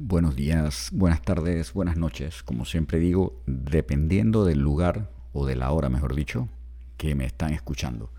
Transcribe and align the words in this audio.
Buenos 0.00 0.36
días, 0.36 0.90
buenas 0.92 1.22
tardes, 1.22 1.72
buenas 1.72 1.96
noches. 1.96 2.44
Como 2.44 2.64
siempre 2.64 3.00
digo, 3.00 3.42
dependiendo 3.46 4.44
del 4.44 4.60
lugar 4.60 5.10
o 5.32 5.44
de 5.44 5.56
la 5.56 5.72
hora, 5.72 5.88
mejor 5.88 6.14
dicho, 6.14 6.48
que 6.96 7.16
me 7.16 7.24
están 7.24 7.52
escuchando. 7.52 8.12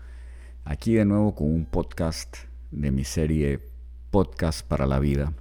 Aquí 0.66 0.92
de 0.92 1.06
nuevo 1.06 1.34
con 1.34 1.50
un 1.50 1.64
podcast 1.64 2.36
de 2.70 2.90
mi 2.90 3.04
serie 3.04 3.60
Podcast 4.10 4.60
para 4.60 4.86
la 4.86 4.98
Vida. 4.98 5.32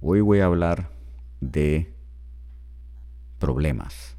Hoy 0.00 0.20
voy 0.22 0.40
a 0.40 0.46
hablar 0.46 0.90
de 1.40 1.94
problemas. 3.38 4.16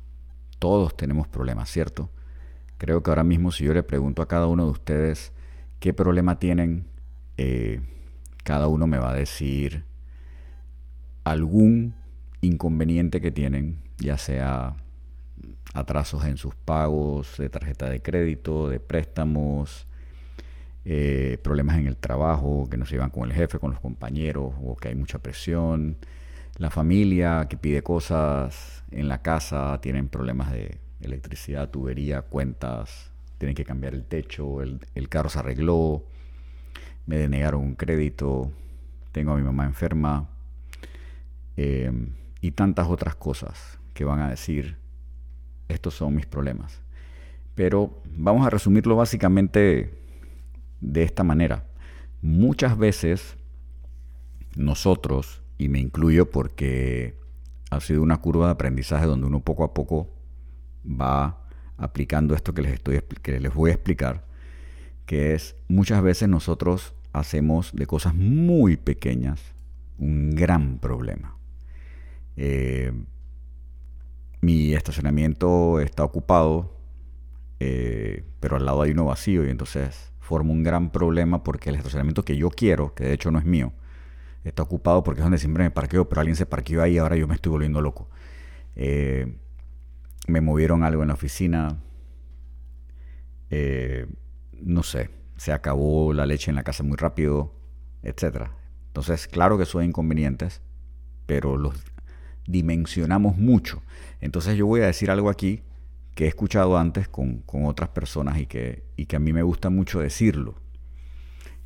Todos 0.58 0.96
tenemos 0.96 1.28
problemas, 1.28 1.70
¿cierto? 1.70 2.10
Creo 2.78 3.04
que 3.04 3.12
ahora 3.12 3.26
mismo 3.26 3.52
si 3.52 3.66
yo 3.66 3.74
le 3.74 3.84
pregunto 3.84 4.22
a 4.22 4.28
cada 4.30 4.48
uno 4.48 4.64
de 4.64 4.72
ustedes 4.72 5.34
qué 5.82 5.94
problema 5.94 6.40
tienen, 6.40 6.88
eh, 7.36 7.82
cada 8.46 8.70
uno 8.70 8.88
me 8.88 9.00
va 9.00 9.12
a 9.12 9.16
decir 9.16 9.91
algún 11.24 11.94
inconveniente 12.42 13.22
que 13.22 13.32
tienen, 13.32 13.78
ya 13.98 14.18
sea 14.18 14.76
atrasos 15.74 16.26
en 16.26 16.38
sus 16.38 16.56
pagos 16.56 17.38
de 17.38 17.50
tarjeta 17.50 17.90
de 17.90 18.02
crédito, 18.02 18.68
de 18.70 18.80
préstamos, 18.80 19.88
eh, 20.84 21.38
problemas 21.44 21.78
en 21.78 21.88
el 21.88 21.98
trabajo, 21.98 22.68
que 22.70 22.78
no 22.78 22.86
se 22.86 22.96
llevan 22.96 23.12
con 23.12 23.30
el 23.30 23.34
jefe, 23.34 23.60
con 23.60 23.72
los 23.72 23.80
compañeros, 23.80 24.54
o 24.64 24.76
que 24.76 24.90
hay 24.90 24.96
mucha 24.96 25.20
presión, 25.20 25.98
la 26.58 26.70
familia 26.70 27.48
que 27.50 27.58
pide 27.58 27.84
cosas 27.84 28.84
en 28.92 29.08
la 29.08 29.22
casa, 29.22 29.80
tienen 29.82 30.10
problemas 30.10 30.52
de 30.52 30.80
electricidad, 31.02 31.70
tubería, 31.70 32.24
cuentas, 32.24 33.12
tienen 33.38 33.56
que 33.56 33.64
cambiar 33.66 33.94
el 33.94 34.04
techo, 34.04 34.62
el, 34.62 34.80
el 34.96 35.10
carro 35.10 35.30
se 35.30 35.40
arregló, 35.40 36.04
me 37.06 37.18
denegaron 37.18 37.62
un 37.62 37.76
crédito, 37.76 38.52
tengo 39.12 39.34
a 39.34 39.38
mi 39.38 39.44
mamá 39.44 39.66
enferma, 39.66 40.28
Em, 41.58 42.14
y 42.42 42.52
tantas 42.52 42.88
otras 42.88 43.16
cosas 43.16 43.80
que 43.94 44.04
van 44.04 44.20
a 44.20 44.30
decir, 44.30 44.78
estos 45.68 45.94
son 45.94 46.16
mis 46.16 46.26
problemas. 46.26 46.82
Pero 47.56 48.02
vamos 48.18 48.46
a 48.46 48.50
resumirlo 48.50 48.96
básicamente 48.96 50.00
de 50.80 51.04
esta 51.04 51.24
manera. 51.24 51.66
Muchas 52.22 52.78
veces 52.78 53.38
nosotros, 54.56 55.42
y 55.58 55.70
me 55.70 55.80
incluyo 55.80 56.30
porque 56.30 57.20
ha 57.70 57.80
sido 57.80 58.02
una 58.02 58.18
curva 58.18 58.48
de 58.48 58.52
aprendizaje 58.54 59.06
donde 59.06 59.28
uno 59.28 59.40
poco 59.42 59.64
a 59.64 59.74
poco 59.74 60.10
va 60.86 61.46
aplicando 61.78 62.36
esto 62.36 62.54
que 62.54 62.62
les, 62.62 62.74
estoy, 62.74 63.02
que 63.22 63.40
les 63.40 63.54
voy 63.54 63.72
a 63.72 63.74
explicar, 63.74 64.26
que 65.06 65.34
es 65.34 65.56
muchas 65.68 66.02
veces 66.02 66.30
nosotros 66.30 66.94
hacemos 67.14 67.74
de 67.74 67.86
cosas 67.86 68.16
muy 68.16 68.78
pequeñas 68.78 69.42
un 69.98 70.32
gran 70.32 70.80
problema. 70.80 71.36
Eh, 72.38 72.92
mi 74.42 74.74
estacionamiento 74.74 75.80
está 75.80 76.04
ocupado, 76.04 76.78
eh, 77.60 78.26
pero 78.40 78.56
al 78.56 78.66
lado 78.66 78.82
hay 78.82 78.92
uno 78.92 79.06
vacío 79.06 79.46
y 79.46 79.50
entonces 79.50 80.12
forma 80.20 80.52
un 80.52 80.64
gran 80.64 80.92
problema 80.92 81.44
porque 81.44 81.70
el 81.70 81.76
estacionamiento 81.76 82.24
que 82.24 82.38
yo 82.38 82.50
quiero, 82.50 82.96
que 82.96 83.04
de 83.04 83.14
hecho 83.14 83.32
no 83.32 83.40
es 83.40 83.46
mío, 83.46 83.74
está 84.44 84.64
ocupado 84.64 85.04
porque 85.04 85.22
es 85.22 85.26
donde 85.26 85.38
siempre 85.38 85.64
me 85.64 85.72
parqueo, 85.72 86.10
pero 86.10 86.22
alguien 86.22 86.36
se 86.36 86.46
parqueó 86.46 86.82
ahí 86.82 86.94
y 86.94 86.98
ahora 86.98 87.16
yo 87.16 87.28
me 87.28 87.36
estoy 87.36 87.52
volviendo 87.52 87.82
loco. 87.82 88.10
Eh, 88.76 89.38
me 90.28 90.42
movieron 90.42 90.84
algo 90.84 91.02
en 91.04 91.10
la 91.10 91.14
oficina, 91.14 91.78
no 94.62 94.84
sé, 94.84 95.10
se 95.36 95.52
acabó 95.52 96.14
la 96.14 96.26
leche 96.26 96.52
en 96.52 96.56
la 96.56 96.64
casa 96.64 96.84
muy 96.84 96.96
rápido, 96.96 97.54
etc. 98.04 98.50
Entonces, 98.88 99.28
claro 99.28 99.58
que 99.58 99.66
son 99.66 99.84
inconvenientes, 99.84 100.62
pero 101.26 101.58
los 101.58 101.91
dimensionamos 102.48 103.38
mucho. 103.38 103.82
Entonces 104.20 104.58
yo 104.58 104.66
voy 104.66 104.82
a 104.82 104.88
decir 104.88 105.12
algo 105.12 105.30
aquí 105.30 105.62
que 106.16 106.26
he 106.26 106.28
escuchado 106.28 106.78
antes 106.78 107.08
con, 107.08 107.44
otras 107.48 107.90
personas 107.90 108.40
y 108.40 108.46
que, 108.46 108.84
y 108.98 109.06
que, 109.06 109.16
a 109.16 109.20
mí 109.20 109.34
me 109.34 109.44
gusta 109.44 109.70
mucho 109.70 110.00
decirlo. 110.00 110.56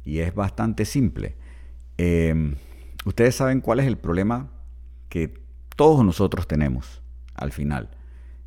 Y 0.03 0.19
es 0.19 0.33
bastante 0.35 0.85
simple. 0.85 1.35
Em, 1.97 2.55
ustedes 3.05 3.35
saben 3.35 3.61
cuál 3.61 3.79
es 3.79 3.87
el 3.87 3.97
problema 3.97 4.51
que 5.09 5.33
todos 5.75 6.05
nosotros 6.05 6.47
tenemos 6.47 7.01
al 7.33 7.51
final 7.51 7.89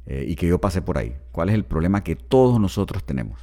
eh, 0.06 0.24
y 0.26 0.36
que 0.36 0.46
yo 0.46 0.60
pasé 0.60 0.82
por 0.82 0.98
ahí. 0.98 1.16
¿Cuál 1.32 1.48
es 1.48 1.54
el 1.54 1.64
problema 1.64 2.04
que 2.04 2.16
todos 2.16 2.60
nosotros 2.60 3.04
tenemos? 3.04 3.40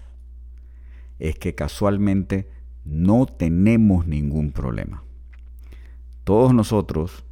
Es 1.20 1.38
que 1.38 1.56
casualmente 1.56 2.50
no 2.84 3.26
tenemos 3.26 4.08
ningún 4.08 4.52
problema. 4.52 5.04
Todos 6.24 6.54
nosotros 6.54 7.26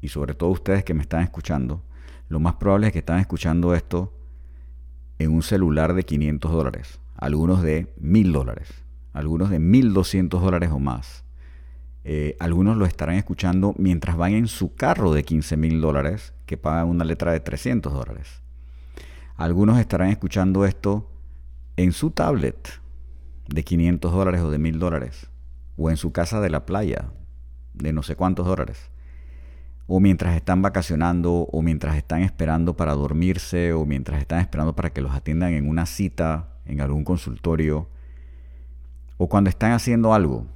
y 0.00 0.08
sobre 0.08 0.34
todo 0.34 0.50
ustedes 0.50 0.84
que 0.84 0.94
me 0.94 1.02
están 1.02 1.22
escuchando, 1.22 1.82
lo 2.28 2.40
más 2.40 2.54
probable 2.54 2.88
es 2.88 2.92
que 2.92 3.00
están 3.00 3.20
escuchando 3.20 3.74
esto 3.74 4.12
en 5.18 5.32
un 5.32 5.42
celular 5.42 5.94
de 5.94 6.04
500 6.04 6.52
dólares, 6.52 7.00
algunos 7.14 7.62
de 7.62 7.92
1000 7.98 8.32
dólares, 8.32 8.68
algunos 9.12 9.50
de 9.50 9.58
1200 9.58 10.42
dólares 10.42 10.70
o 10.72 10.78
más. 10.78 11.24
Eh, 12.04 12.36
algunos 12.38 12.76
lo 12.76 12.84
estarán 12.84 13.16
escuchando 13.16 13.74
mientras 13.78 14.16
van 14.16 14.32
en 14.34 14.46
su 14.46 14.74
carro 14.74 15.12
de 15.12 15.24
15 15.24 15.56
mil 15.56 15.80
dólares 15.80 16.34
que 16.46 16.56
pagan 16.56 16.88
una 16.88 17.04
letra 17.04 17.32
de 17.32 17.40
300 17.40 17.92
dólares. 17.92 18.42
Algunos 19.34 19.78
estarán 19.78 20.10
escuchando 20.10 20.64
esto 20.64 21.10
en 21.76 21.92
su 21.92 22.10
tablet 22.10 22.80
de 23.48 23.64
500 23.64 24.12
dólares 24.12 24.40
o 24.42 24.50
de 24.50 24.58
1000 24.58 24.78
dólares. 24.78 25.30
O 25.76 25.90
en 25.90 25.96
su 25.96 26.12
casa 26.12 26.40
de 26.40 26.48
la 26.48 26.64
playa 26.64 27.10
de 27.74 27.92
no 27.92 28.02
sé 28.02 28.14
cuántos 28.14 28.46
dólares 28.46 28.90
o 29.86 30.00
mientras 30.00 30.34
están 30.34 30.62
vacacionando, 30.62 31.32
o 31.32 31.62
mientras 31.62 31.96
están 31.96 32.22
esperando 32.22 32.76
para 32.76 32.94
dormirse, 32.94 33.72
o 33.72 33.86
mientras 33.86 34.20
están 34.20 34.40
esperando 34.40 34.74
para 34.74 34.90
que 34.90 35.00
los 35.00 35.12
atiendan 35.12 35.52
en 35.52 35.68
una 35.68 35.86
cita, 35.86 36.48
en 36.64 36.80
algún 36.80 37.04
consultorio, 37.04 37.88
o 39.16 39.28
cuando 39.28 39.48
están 39.48 39.72
haciendo 39.72 40.12
algo 40.12 40.46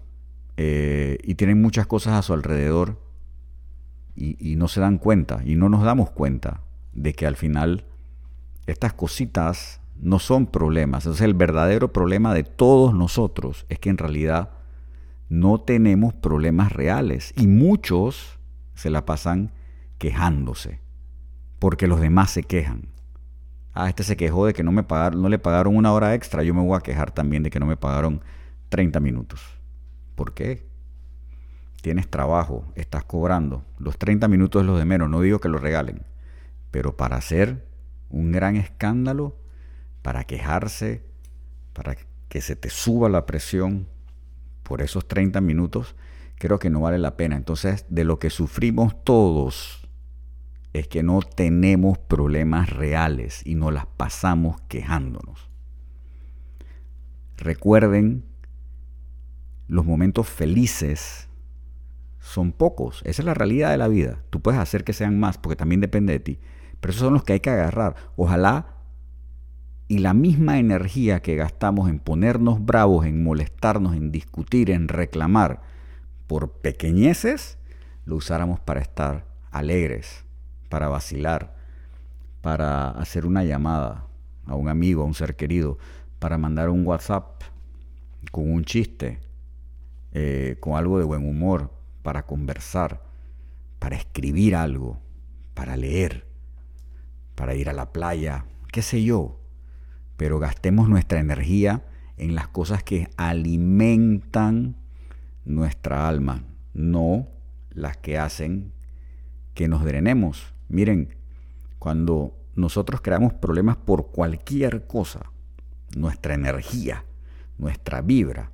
eh, 0.56 1.18
y 1.22 1.36
tienen 1.36 1.62
muchas 1.62 1.86
cosas 1.86 2.14
a 2.14 2.22
su 2.22 2.32
alrededor 2.32 2.98
y, 4.16 4.56
no 4.56 4.68
se 4.68 4.80
dan 4.80 4.98
cuenta, 4.98 5.40
y 5.46 5.54
no 5.54 5.70
nos 5.70 5.82
damos 5.82 6.10
cuenta 6.10 6.60
de 6.92 7.14
que 7.14 7.26
al 7.26 7.36
final 7.36 7.84
estas 8.66 8.92
cositas 8.92 9.80
no 9.98 10.18
son 10.18 10.46
problemas. 10.46 11.04
Entonces 11.04 11.24
el 11.24 11.32
verdadero 11.32 11.92
problema 11.92 12.34
de 12.34 12.44
todos 12.44 12.94
nosotros 12.94 13.64
es 13.70 13.78
que 13.78 13.88
en 13.88 13.96
realidad 13.96 14.50
no 15.30 15.60
tenemos 15.60 16.12
problemas 16.12 16.72
reales 16.72 17.32
y 17.36 17.46
muchos 17.46 18.39
se 18.80 18.88
la 18.88 19.04
pasan 19.04 19.52
quejándose, 19.98 20.80
porque 21.58 21.86
los 21.86 22.00
demás 22.00 22.30
se 22.30 22.42
quejan. 22.42 22.88
Ah, 23.74 23.90
este 23.90 24.04
se 24.04 24.16
quejó 24.16 24.46
de 24.46 24.54
que 24.54 24.62
no, 24.62 24.72
me 24.72 24.82
pagaron, 24.82 25.20
no 25.20 25.28
le 25.28 25.38
pagaron 25.38 25.76
una 25.76 25.92
hora 25.92 26.14
extra, 26.14 26.42
yo 26.42 26.54
me 26.54 26.62
voy 26.62 26.78
a 26.78 26.80
quejar 26.80 27.10
también 27.10 27.42
de 27.42 27.50
que 27.50 27.60
no 27.60 27.66
me 27.66 27.76
pagaron 27.76 28.22
30 28.70 28.98
minutos. 29.00 29.42
¿Por 30.14 30.32
qué? 30.32 30.66
Tienes 31.82 32.08
trabajo, 32.08 32.72
estás 32.74 33.04
cobrando. 33.04 33.66
Los 33.78 33.98
30 33.98 34.28
minutos 34.28 34.62
es 34.62 34.66
lo 34.66 34.78
de 34.78 34.86
menos, 34.86 35.10
no 35.10 35.20
digo 35.20 35.40
que 35.40 35.50
lo 35.50 35.58
regalen, 35.58 36.06
pero 36.70 36.96
para 36.96 37.16
hacer 37.16 37.66
un 38.08 38.32
gran 38.32 38.56
escándalo, 38.56 39.36
para 40.00 40.24
quejarse, 40.24 41.04
para 41.74 41.96
que 42.30 42.40
se 42.40 42.56
te 42.56 42.70
suba 42.70 43.10
la 43.10 43.26
presión 43.26 43.88
por 44.62 44.80
esos 44.80 45.06
30 45.06 45.42
minutos, 45.42 45.96
creo 46.40 46.58
que 46.58 46.70
no 46.70 46.80
vale 46.80 46.98
la 46.98 47.18
pena. 47.18 47.36
Entonces, 47.36 47.84
de 47.90 48.02
lo 48.02 48.18
que 48.18 48.30
sufrimos 48.30 49.04
todos 49.04 49.86
es 50.72 50.88
que 50.88 51.02
no 51.02 51.20
tenemos 51.20 51.98
problemas 51.98 52.70
reales 52.70 53.42
y 53.44 53.56
no 53.56 53.70
las 53.70 53.84
pasamos 53.84 54.58
quejándonos. 54.62 55.50
Recuerden, 57.36 58.24
los 59.68 59.84
momentos 59.84 60.28
felices 60.28 61.28
son 62.20 62.52
pocos. 62.52 63.02
Esa 63.04 63.20
es 63.20 63.26
la 63.26 63.34
realidad 63.34 63.70
de 63.70 63.76
la 63.76 63.88
vida. 63.88 64.22
Tú 64.30 64.40
puedes 64.40 64.60
hacer 64.60 64.82
que 64.82 64.94
sean 64.94 65.20
más 65.20 65.36
porque 65.36 65.56
también 65.56 65.82
depende 65.82 66.14
de 66.14 66.20
ti. 66.20 66.38
Pero 66.80 66.92
esos 66.92 67.02
son 67.02 67.12
los 67.12 67.22
que 67.22 67.34
hay 67.34 67.40
que 67.40 67.50
agarrar. 67.50 67.96
Ojalá 68.16 68.76
y 69.88 69.98
la 69.98 70.14
misma 70.14 70.58
energía 70.58 71.20
que 71.20 71.36
gastamos 71.36 71.90
en 71.90 71.98
ponernos 71.98 72.64
bravos, 72.64 73.04
en 73.04 73.22
molestarnos, 73.22 73.94
en 73.94 74.10
discutir, 74.10 74.70
en 74.70 74.88
reclamar, 74.88 75.60
por 76.30 76.52
pequeñeces 76.52 77.58
lo 78.04 78.14
usáramos 78.14 78.60
para 78.60 78.78
estar 78.78 79.26
alegres, 79.50 80.24
para 80.68 80.86
vacilar, 80.86 81.56
para 82.40 82.90
hacer 82.90 83.26
una 83.26 83.42
llamada 83.42 84.06
a 84.46 84.54
un 84.54 84.68
amigo, 84.68 85.02
a 85.02 85.06
un 85.06 85.14
ser 85.14 85.34
querido, 85.34 85.76
para 86.20 86.38
mandar 86.38 86.68
un 86.68 86.86
WhatsApp 86.86 87.42
con 88.30 88.48
un 88.48 88.64
chiste, 88.64 89.18
eh, 90.12 90.56
con 90.60 90.76
algo 90.76 91.00
de 91.00 91.04
buen 91.04 91.28
humor, 91.28 91.72
para 92.04 92.26
conversar, 92.26 93.02
para 93.80 93.96
escribir 93.96 94.54
algo, 94.54 95.00
para 95.54 95.76
leer, 95.76 96.28
para 97.34 97.56
ir 97.56 97.68
a 97.68 97.72
la 97.72 97.90
playa, 97.90 98.44
qué 98.70 98.82
sé 98.82 99.02
yo. 99.02 99.40
Pero 100.16 100.38
gastemos 100.38 100.88
nuestra 100.88 101.18
energía 101.18 101.82
en 102.18 102.36
las 102.36 102.46
cosas 102.46 102.84
que 102.84 103.08
alimentan 103.16 104.76
nuestra 105.44 106.08
alma, 106.08 106.44
no 106.74 107.28
las 107.70 107.96
que 107.96 108.18
hacen 108.18 108.72
que 109.54 109.68
nos 109.68 109.84
drenemos. 109.84 110.54
Miren, 110.68 111.16
cuando 111.78 112.36
nosotros 112.54 113.00
creamos 113.00 113.32
problemas 113.34 113.76
por 113.76 114.10
cualquier 114.10 114.86
cosa, 114.86 115.30
nuestra 115.96 116.34
energía, 116.34 117.04
nuestra 117.58 118.02
vibra 118.02 118.50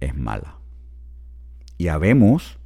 es 0.00 0.14
mala. 0.16 0.58
Y 1.78 1.88
habemos, 1.88 2.58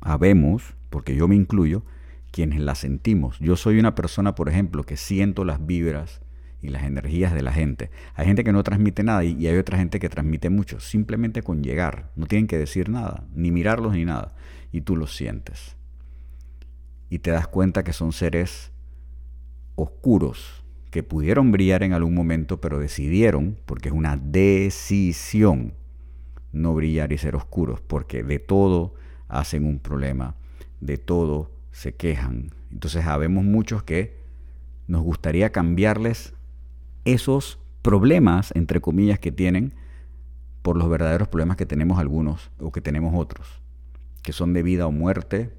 habemos, 0.00 0.74
porque 0.90 1.14
yo 1.14 1.28
me 1.28 1.36
incluyo, 1.36 1.82
quienes 2.30 2.60
la 2.60 2.74
sentimos. 2.74 3.38
Yo 3.40 3.56
soy 3.56 3.78
una 3.78 3.94
persona, 3.94 4.34
por 4.34 4.48
ejemplo, 4.48 4.84
que 4.84 4.96
siento 4.96 5.44
las 5.44 5.64
vibras 5.64 6.20
y 6.62 6.68
las 6.68 6.84
energías 6.84 7.34
de 7.34 7.42
la 7.42 7.52
gente. 7.52 7.90
Hay 8.14 8.26
gente 8.26 8.44
que 8.44 8.52
no 8.52 8.62
transmite 8.62 9.02
nada 9.02 9.24
y 9.24 9.46
hay 9.46 9.56
otra 9.56 9.76
gente 9.76 9.98
que 9.98 10.08
transmite 10.08 10.48
mucho, 10.48 10.78
simplemente 10.80 11.42
con 11.42 11.62
llegar. 11.62 12.10
No 12.14 12.26
tienen 12.26 12.46
que 12.46 12.56
decir 12.56 12.88
nada, 12.88 13.26
ni 13.34 13.50
mirarlos 13.50 13.94
ni 13.94 14.04
nada. 14.04 14.34
Y 14.70 14.82
tú 14.82 14.96
los 14.96 15.14
sientes. 15.14 15.76
Y 17.10 17.18
te 17.18 17.32
das 17.32 17.48
cuenta 17.48 17.82
que 17.82 17.92
son 17.92 18.12
seres 18.12 18.70
oscuros 19.74 20.64
que 20.90 21.02
pudieron 21.02 21.50
brillar 21.50 21.82
en 21.82 21.94
algún 21.94 22.14
momento, 22.14 22.60
pero 22.60 22.78
decidieron, 22.78 23.58
porque 23.66 23.88
es 23.88 23.94
una 23.94 24.16
decisión, 24.16 25.74
no 26.52 26.74
brillar 26.74 27.12
y 27.12 27.18
ser 27.18 27.34
oscuros, 27.34 27.80
porque 27.80 28.22
de 28.22 28.38
todo 28.38 28.94
hacen 29.26 29.64
un 29.64 29.78
problema, 29.78 30.36
de 30.80 30.98
todo 30.98 31.50
se 31.70 31.94
quejan. 31.94 32.50
Entonces 32.70 33.04
sabemos 33.04 33.42
muchos 33.42 33.82
que 33.82 34.20
nos 34.86 35.02
gustaría 35.02 35.50
cambiarles 35.50 36.34
esos 37.04 37.58
problemas, 37.82 38.52
entre 38.54 38.80
comillas, 38.80 39.18
que 39.18 39.32
tienen 39.32 39.74
por 40.62 40.76
los 40.76 40.88
verdaderos 40.88 41.28
problemas 41.28 41.56
que 41.56 41.66
tenemos 41.66 41.98
algunos 41.98 42.50
o 42.60 42.70
que 42.70 42.80
tenemos 42.80 43.12
otros, 43.16 43.60
que 44.22 44.32
son 44.32 44.52
de 44.52 44.62
vida 44.62 44.86
o 44.86 44.92
muerte 44.92 45.52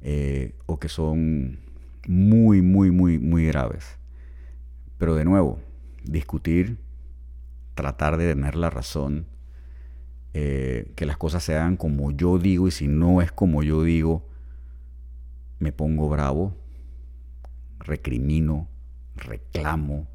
eh, 0.00 0.54
o 0.66 0.78
que 0.78 0.88
son 0.88 1.60
muy, 2.08 2.62
muy, 2.62 2.90
muy, 2.90 3.18
muy 3.18 3.46
graves. 3.46 3.98
Pero 4.96 5.14
de 5.14 5.24
nuevo, 5.24 5.60
discutir, 6.04 6.78
tratar 7.74 8.16
de 8.16 8.34
tener 8.34 8.56
la 8.56 8.70
razón, 8.70 9.26
eh, 10.32 10.92
que 10.96 11.06
las 11.06 11.16
cosas 11.16 11.42
se 11.42 11.56
hagan 11.56 11.76
como 11.76 12.12
yo 12.12 12.38
digo 12.38 12.68
y 12.68 12.70
si 12.70 12.86
no 12.86 13.20
es 13.20 13.32
como 13.32 13.62
yo 13.62 13.82
digo, 13.82 14.26
me 15.58 15.72
pongo 15.72 16.08
bravo, 16.08 16.54
recrimino, 17.80 18.68
reclamo, 19.16 20.06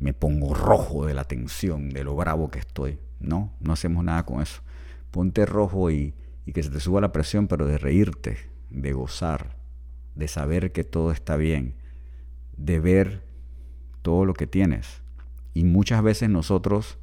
me 0.00 0.14
pongo 0.14 0.54
rojo 0.54 1.06
de 1.06 1.14
la 1.14 1.24
tensión, 1.24 1.90
de 1.90 2.04
lo 2.04 2.16
bravo 2.16 2.50
que 2.50 2.58
estoy. 2.58 2.98
No, 3.20 3.52
no 3.60 3.74
hacemos 3.74 4.02
nada 4.02 4.24
con 4.24 4.40
eso. 4.40 4.62
Ponte 5.10 5.44
rojo 5.44 5.90
y, 5.90 6.14
que 6.52 6.62
se 6.62 6.70
te 6.70 6.80
suba 6.80 7.00
la 7.00 7.12
presión, 7.12 7.46
pero 7.46 7.66
de 7.66 7.78
reírte, 7.78 8.38
de 8.70 8.92
gozar, 8.92 9.56
de 10.16 10.26
saber 10.26 10.72
que 10.72 10.82
todo 10.82 11.12
está 11.12 11.36
bien, 11.36 11.74
de 12.56 12.80
ver 12.80 13.22
todo 14.02 14.24
lo 14.24 14.34
que 14.34 14.46
tienes. 14.46 15.02
Y 15.54 15.64
muchas 15.64 16.02
veces 16.02 16.28
nosotros 16.28 16.98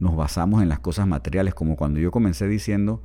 nos 0.00 0.16
basamos 0.16 0.62
en 0.62 0.68
las 0.68 0.80
cosas 0.80 1.06
materiales, 1.06 1.54
como 1.54 1.76
cuando 1.76 2.00
yo 2.00 2.10
comencé 2.10 2.48
diciendo 2.48 3.02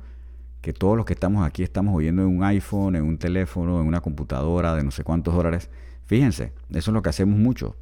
que 0.60 0.72
todos 0.72 0.96
los 0.96 1.04
que 1.04 1.12
estamos 1.12 1.46
aquí 1.46 1.62
estamos 1.62 1.94
oyendo 1.94 2.22
en 2.22 2.28
un 2.28 2.42
iPhone, 2.42 2.96
en 2.96 3.04
un 3.04 3.18
teléfono, 3.18 3.80
en 3.80 3.86
una 3.86 4.00
computadora 4.00 4.74
de 4.74 4.82
no 4.82 4.90
sé 4.90 5.04
cuántos 5.04 5.34
dólares. 5.34 5.70
Fíjense, 6.06 6.52
eso 6.70 6.90
es 6.90 6.94
lo 6.94 7.02
que 7.02 7.10
hacemos 7.10 7.38
mucho 7.38 7.76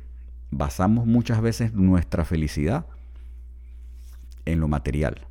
basamos 0.51 1.07
muchas 1.07 1.41
veces 1.41 1.75
nuestra 1.75 2.25
felicidad 2.25 2.87
en 4.45 4.61
lo 4.61 4.69
material. 4.69 5.27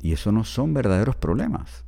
Y 0.00 0.12
eso 0.12 0.32
no 0.32 0.44
son 0.44 0.74
verdaderos 0.74 1.16
problemas. 1.16 1.84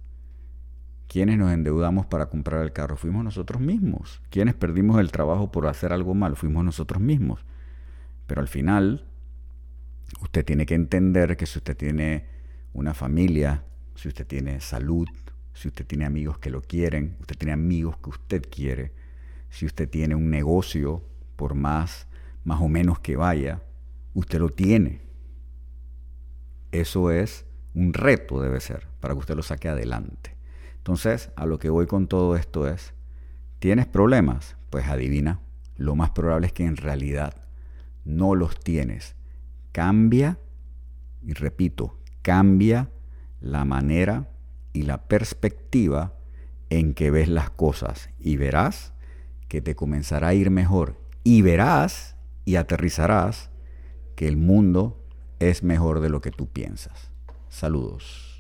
¿Quiénes 1.08 1.38
nos 1.38 1.52
endeudamos 1.52 2.06
para 2.06 2.26
comprar 2.26 2.62
el 2.62 2.72
carro? 2.72 2.96
Fuimos 2.96 3.24
nosotros 3.24 3.60
mismos. 3.60 4.22
¿Quiénes 4.30 4.54
perdimos 4.54 4.98
el 5.00 5.10
trabajo 5.10 5.50
por 5.50 5.66
hacer 5.66 5.92
algo 5.92 6.14
mal? 6.14 6.36
Fuimos 6.36 6.64
nosotros 6.64 7.02
mismos. 7.02 7.44
Pero 8.26 8.40
al 8.40 8.48
final, 8.48 9.04
usted 10.22 10.44
tiene 10.44 10.66
que 10.66 10.74
entender 10.74 11.36
que 11.36 11.46
si 11.46 11.58
usted 11.58 11.76
tiene 11.76 12.26
una 12.72 12.94
familia, 12.94 13.64
si 13.94 14.08
usted 14.08 14.26
tiene 14.26 14.60
salud, 14.60 15.06
si 15.52 15.68
usted 15.68 15.86
tiene 15.86 16.06
amigos 16.06 16.38
que 16.38 16.50
lo 16.50 16.62
quieren, 16.62 17.16
usted 17.20 17.36
tiene 17.36 17.52
amigos 17.52 17.98
que 17.98 18.10
usted 18.10 18.42
quiere, 18.50 18.92
si 19.50 19.66
usted 19.66 19.88
tiene 19.88 20.14
un 20.14 20.30
negocio 20.30 21.02
por 21.42 21.56
más, 21.56 22.06
más 22.44 22.60
o 22.60 22.68
menos 22.68 23.00
que 23.00 23.16
vaya, 23.16 23.62
usted 24.14 24.38
lo 24.38 24.50
tiene. 24.50 25.00
Eso 26.70 27.10
es 27.10 27.46
un 27.74 27.94
reto, 27.94 28.40
debe 28.40 28.60
ser, 28.60 28.86
para 29.00 29.12
que 29.14 29.18
usted 29.18 29.34
lo 29.34 29.42
saque 29.42 29.68
adelante. 29.68 30.36
Entonces, 30.76 31.32
a 31.34 31.46
lo 31.46 31.58
que 31.58 31.68
voy 31.68 31.88
con 31.88 32.06
todo 32.06 32.36
esto 32.36 32.68
es, 32.68 32.94
¿tienes 33.58 33.88
problemas? 33.88 34.54
Pues 34.70 34.86
adivina, 34.86 35.40
lo 35.76 35.96
más 35.96 36.10
probable 36.10 36.46
es 36.46 36.52
que 36.52 36.64
en 36.64 36.76
realidad 36.76 37.34
no 38.04 38.36
los 38.36 38.60
tienes. 38.60 39.16
Cambia, 39.72 40.38
y 41.24 41.32
repito, 41.32 41.98
cambia 42.22 42.88
la 43.40 43.64
manera 43.64 44.30
y 44.72 44.82
la 44.82 45.08
perspectiva 45.08 46.14
en 46.70 46.94
que 46.94 47.10
ves 47.10 47.26
las 47.26 47.50
cosas 47.50 48.10
y 48.20 48.36
verás 48.36 48.92
que 49.48 49.60
te 49.60 49.74
comenzará 49.74 50.28
a 50.28 50.34
ir 50.34 50.48
mejor 50.50 51.01
y 51.24 51.42
verás 51.42 52.16
y 52.44 52.56
aterrizarás 52.56 53.50
que 54.16 54.28
el 54.28 54.36
mundo 54.36 55.04
es 55.38 55.62
mejor 55.62 56.00
de 56.00 56.08
lo 56.08 56.20
que 56.20 56.30
tú 56.30 56.48
piensas. 56.48 57.10
Saludos. 57.48 58.31